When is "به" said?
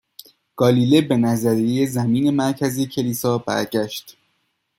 1.01-1.17